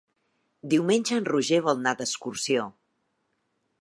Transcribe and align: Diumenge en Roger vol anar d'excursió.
Diumenge 0.73 1.19
en 1.21 1.27
Roger 1.29 1.59
vol 1.67 1.77
anar 1.81 1.93
d'excursió. 1.99 2.65